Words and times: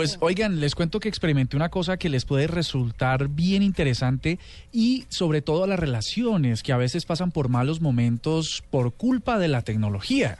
Pues 0.00 0.16
oigan, 0.20 0.60
les 0.60 0.74
cuento 0.74 0.98
que 0.98 1.10
experimenté 1.10 1.58
una 1.58 1.68
cosa 1.68 1.98
que 1.98 2.08
les 2.08 2.24
puede 2.24 2.46
resultar 2.46 3.28
bien 3.28 3.62
interesante 3.62 4.38
y 4.72 5.04
sobre 5.10 5.42
todo 5.42 5.64
a 5.64 5.66
las 5.66 5.78
relaciones 5.78 6.62
que 6.62 6.72
a 6.72 6.78
veces 6.78 7.04
pasan 7.04 7.32
por 7.32 7.50
malos 7.50 7.82
momentos 7.82 8.64
por 8.70 8.94
culpa 8.94 9.38
de 9.38 9.48
la 9.48 9.60
tecnología. 9.60 10.38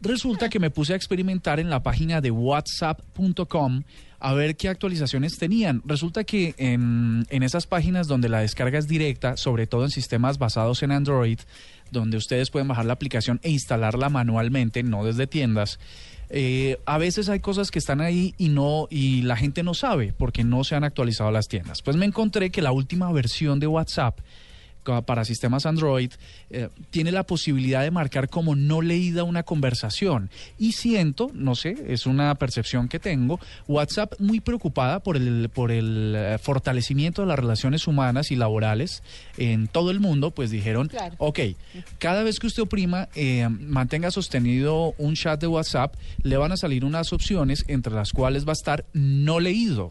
Resulta 0.00 0.48
que 0.48 0.60
me 0.60 0.70
puse 0.70 0.92
a 0.92 0.96
experimentar 0.96 1.58
en 1.58 1.70
la 1.70 1.82
página 1.82 2.20
de 2.20 2.30
whatsapp.com 2.30 3.82
a 4.18 4.34
ver 4.34 4.56
qué 4.56 4.68
actualizaciones 4.68 5.38
tenían. 5.38 5.82
Resulta 5.84 6.24
que 6.24 6.54
en, 6.58 7.26
en, 7.30 7.42
esas 7.42 7.66
páginas 7.66 8.06
donde 8.06 8.28
la 8.28 8.40
descarga 8.40 8.78
es 8.78 8.88
directa, 8.88 9.36
sobre 9.36 9.66
todo 9.66 9.84
en 9.84 9.90
sistemas 9.90 10.38
basados 10.38 10.82
en 10.82 10.92
Android, 10.92 11.38
donde 11.90 12.16
ustedes 12.16 12.50
pueden 12.50 12.68
bajar 12.68 12.86
la 12.86 12.94
aplicación 12.94 13.40
e 13.42 13.50
instalarla 13.50 14.08
manualmente, 14.08 14.82
no 14.82 15.04
desde 15.04 15.26
tiendas, 15.26 15.78
eh, 16.28 16.78
a 16.86 16.98
veces 16.98 17.28
hay 17.28 17.40
cosas 17.40 17.70
que 17.70 17.78
están 17.78 18.00
ahí 18.00 18.34
y 18.36 18.48
no 18.48 18.88
y 18.90 19.22
la 19.22 19.36
gente 19.36 19.62
no 19.62 19.74
sabe 19.74 20.12
porque 20.16 20.42
no 20.42 20.64
se 20.64 20.74
han 20.74 20.84
actualizado 20.84 21.30
las 21.30 21.46
tiendas. 21.46 21.82
Pues 21.82 21.96
me 21.96 22.06
encontré 22.06 22.50
que 22.50 22.62
la 22.62 22.72
última 22.72 23.10
versión 23.12 23.60
de 23.60 23.66
WhatsApp 23.66 24.18
para 25.04 25.24
sistemas 25.24 25.66
Android 25.66 26.12
eh, 26.50 26.68
tiene 26.90 27.12
la 27.12 27.24
posibilidad 27.24 27.82
de 27.82 27.90
marcar 27.90 28.28
como 28.28 28.54
no 28.54 28.82
leída 28.82 29.24
una 29.24 29.42
conversación. 29.42 30.30
Y 30.58 30.72
siento, 30.72 31.30
no 31.34 31.54
sé, 31.54 31.76
es 31.88 32.06
una 32.06 32.34
percepción 32.36 32.88
que 32.88 32.98
tengo, 32.98 33.40
WhatsApp 33.66 34.14
muy 34.18 34.40
preocupada 34.40 35.00
por 35.00 35.16
el, 35.16 35.50
por 35.52 35.72
el 35.72 36.14
eh, 36.16 36.38
fortalecimiento 36.38 37.22
de 37.22 37.28
las 37.28 37.38
relaciones 37.38 37.86
humanas 37.86 38.30
y 38.30 38.36
laborales 38.36 39.02
en 39.36 39.68
todo 39.68 39.90
el 39.90 40.00
mundo, 40.00 40.30
pues 40.30 40.50
dijeron, 40.50 40.90
ok, 41.18 41.40
cada 41.98 42.22
vez 42.22 42.38
que 42.38 42.46
usted 42.46 42.62
oprima, 42.62 43.08
eh, 43.14 43.48
mantenga 43.48 44.10
sostenido 44.10 44.94
un 44.98 45.14
chat 45.14 45.40
de 45.40 45.46
WhatsApp, 45.46 45.94
le 46.22 46.36
van 46.36 46.52
a 46.52 46.56
salir 46.56 46.84
unas 46.84 47.12
opciones 47.12 47.64
entre 47.68 47.92
las 47.92 48.12
cuales 48.12 48.46
va 48.46 48.52
a 48.52 48.54
estar 48.54 48.84
no 48.92 49.40
leído. 49.40 49.90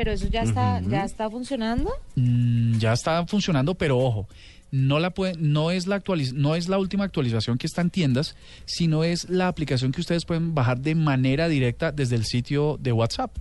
Pero 0.00 0.12
eso 0.12 0.28
ya 0.28 0.44
está, 0.44 0.80
ya 0.80 1.04
está 1.04 1.28
funcionando. 1.28 1.90
Mm, 2.16 2.78
ya 2.78 2.94
está 2.94 3.26
funcionando, 3.26 3.74
pero 3.74 3.98
ojo, 3.98 4.26
no 4.70 4.98
la 4.98 5.10
puede, 5.10 5.34
no 5.36 5.70
es 5.70 5.86
la 5.86 5.96
actualiz 5.96 6.32
no 6.32 6.56
es 6.56 6.70
la 6.70 6.78
última 6.78 7.04
actualización 7.04 7.58
que 7.58 7.66
está 7.66 7.82
en 7.82 7.90
tiendas, 7.90 8.34
sino 8.64 9.04
es 9.04 9.28
la 9.28 9.46
aplicación 9.46 9.92
que 9.92 10.00
ustedes 10.00 10.24
pueden 10.24 10.54
bajar 10.54 10.80
de 10.80 10.94
manera 10.94 11.48
directa 11.48 11.92
desde 11.92 12.16
el 12.16 12.24
sitio 12.24 12.78
de 12.80 12.92
WhatsApp. 12.92 13.36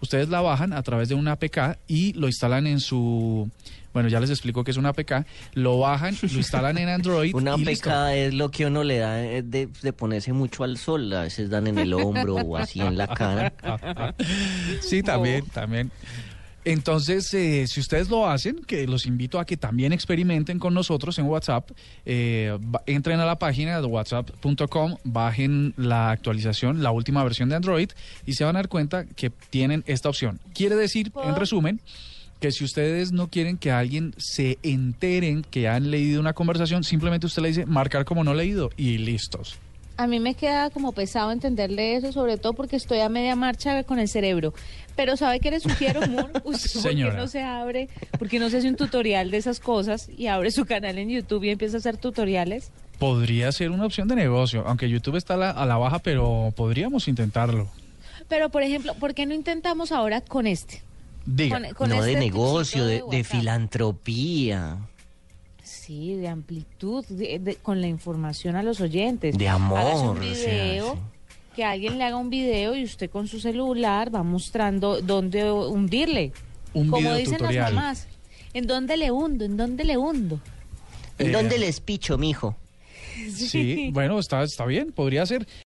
Ustedes 0.00 0.28
la 0.28 0.40
bajan 0.40 0.72
a 0.72 0.82
través 0.82 1.08
de 1.08 1.14
una 1.14 1.32
APK 1.32 1.78
y 1.88 2.12
lo 2.14 2.26
instalan 2.26 2.66
en 2.66 2.80
su 2.80 3.50
bueno, 3.96 4.10
ya 4.10 4.20
les 4.20 4.28
explico 4.28 4.62
que 4.62 4.72
es 4.72 4.76
una 4.76 4.90
APK. 4.90 5.24
Lo 5.54 5.78
bajan, 5.78 6.14
lo 6.20 6.36
instalan 6.36 6.76
en 6.76 6.90
Android. 6.90 7.34
una 7.34 7.54
APK 7.54 7.86
es 8.12 8.34
lo 8.34 8.50
que 8.50 8.66
uno 8.66 8.84
le 8.84 8.98
da 8.98 9.24
eh, 9.24 9.42
de, 9.42 9.68
ponerse 9.94 10.34
mucho 10.34 10.64
al 10.64 10.76
sol. 10.76 11.10
A 11.14 11.22
veces 11.22 11.48
dan 11.48 11.66
en 11.66 11.78
el 11.78 11.94
hombro 11.94 12.34
o 12.34 12.58
así 12.58 12.78
en 12.82 12.98
la 12.98 13.06
cara. 13.06 13.54
sí, 14.82 15.02
también, 15.02 15.46
también. 15.46 15.90
Entonces, 16.66 17.32
eh, 17.32 17.68
si 17.68 17.78
ustedes 17.78 18.10
lo 18.10 18.28
hacen, 18.28 18.56
que 18.56 18.88
los 18.88 19.06
invito 19.06 19.38
a 19.38 19.44
que 19.44 19.56
también 19.56 19.92
experimenten 19.92 20.58
con 20.58 20.74
nosotros 20.74 21.16
en 21.20 21.26
WhatsApp, 21.26 21.70
eh, 22.04 22.58
entren 22.86 23.20
a 23.20 23.24
la 23.24 23.38
página 23.38 23.80
de 23.80 23.86
whatsapp.com, 23.86 24.96
bajen 25.04 25.74
la 25.76 26.10
actualización, 26.10 26.82
la 26.82 26.90
última 26.90 27.22
versión 27.22 27.48
de 27.48 27.54
Android 27.54 27.90
y 28.26 28.32
se 28.32 28.42
van 28.42 28.56
a 28.56 28.58
dar 28.58 28.68
cuenta 28.68 29.04
que 29.06 29.30
tienen 29.30 29.84
esta 29.86 30.08
opción. 30.08 30.40
Quiere 30.54 30.74
decir, 30.74 31.12
en 31.24 31.36
resumen, 31.36 31.80
que 32.40 32.50
si 32.50 32.64
ustedes 32.64 33.12
no 33.12 33.28
quieren 33.28 33.58
que 33.58 33.70
alguien 33.70 34.12
se 34.16 34.58
enteren 34.64 35.42
que 35.48 35.68
han 35.68 35.92
leído 35.92 36.18
una 36.18 36.32
conversación, 36.32 36.82
simplemente 36.82 37.26
usted 37.26 37.42
le 37.42 37.48
dice 37.48 37.66
marcar 37.66 38.04
como 38.04 38.24
no 38.24 38.34
leído 38.34 38.70
y 38.76 38.98
listos. 38.98 39.56
A 39.96 40.06
mí 40.06 40.20
me 40.20 40.34
queda 40.34 40.70
como 40.70 40.92
pesado 40.92 41.32
entenderle 41.32 41.96
eso, 41.96 42.12
sobre 42.12 42.36
todo 42.36 42.52
porque 42.52 42.76
estoy 42.76 43.00
a 43.00 43.08
media 43.08 43.34
marcha 43.34 43.82
con 43.84 43.98
el 43.98 44.08
cerebro. 44.08 44.52
Pero 44.94 45.16
¿sabe 45.16 45.40
qué 45.40 45.50
le 45.50 45.60
sugiero, 45.60 46.00
¿Usted 46.44 46.80
¿Por 46.82 46.94
qué 46.94 47.16
no 47.16 47.26
se 47.26 47.42
abre? 47.42 47.88
¿Por 48.18 48.28
qué 48.28 48.38
no 48.38 48.50
se 48.50 48.58
hace 48.58 48.68
un 48.68 48.76
tutorial 48.76 49.30
de 49.30 49.38
esas 49.38 49.60
cosas 49.60 50.08
y 50.16 50.26
abre 50.26 50.50
su 50.50 50.66
canal 50.66 50.98
en 50.98 51.08
YouTube 51.08 51.44
y 51.44 51.50
empieza 51.50 51.76
a 51.76 51.80
hacer 51.80 51.96
tutoriales? 51.96 52.70
Podría 52.98 53.52
ser 53.52 53.70
una 53.70 53.86
opción 53.86 54.08
de 54.08 54.16
negocio, 54.16 54.64
aunque 54.66 54.88
YouTube 54.88 55.16
está 55.16 55.34
a 55.34 55.38
la, 55.38 55.50
a 55.50 55.66
la 55.66 55.76
baja, 55.76 55.98
pero 55.98 56.52
podríamos 56.56 57.08
intentarlo. 57.08 57.68
Pero, 58.28 58.50
por 58.50 58.62
ejemplo, 58.62 58.94
¿por 58.94 59.14
qué 59.14 59.26
no 59.26 59.34
intentamos 59.34 59.92
ahora 59.92 60.20
con 60.20 60.46
este? 60.46 60.82
no 61.26 62.02
de 62.02 62.12
este 62.12 62.16
negocio, 62.16 62.86
de, 62.86 63.24
filantropía. 63.24 64.78
Sí, 65.86 66.14
de 66.14 66.26
amplitud, 66.26 67.04
con 67.62 67.80
la 67.80 67.86
información 67.86 68.56
a 68.56 68.64
los 68.64 68.80
oyentes. 68.80 69.38
De 69.38 69.46
amor. 69.46 70.18
que 71.54 71.64
alguien 71.64 71.96
le 71.96 72.02
haga 72.02 72.16
un 72.16 72.28
video 72.28 72.74
y 72.74 72.82
usted 72.82 73.08
con 73.08 73.28
su 73.28 73.38
celular 73.38 74.12
va 74.12 74.24
mostrando 74.24 75.00
dónde 75.00 75.48
hundirle. 75.48 76.32
Un 76.74 76.90
Como 76.90 77.14
dicen 77.14 77.40
las 77.40 77.54
mamás. 77.54 78.08
¿En 78.52 78.66
dónde 78.66 78.96
le 78.96 79.12
hundo? 79.12 79.44
¿En 79.44 79.56
dónde 79.56 79.84
le 79.84 79.96
hundo? 79.96 80.40
¿En 81.20 81.30
dónde 81.30 81.54
eh, 81.54 81.60
les 81.60 81.78
picho, 81.78 82.18
mijo? 82.18 82.56
Sí, 83.30 83.90
bueno, 83.92 84.18
está, 84.18 84.42
está 84.42 84.66
bien, 84.66 84.92
podría 84.92 85.24
ser. 85.24 85.46